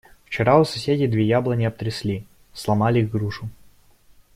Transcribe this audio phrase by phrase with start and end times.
[0.25, 3.47] Вчера у соседей две яблони обтрясли, сломали грушу.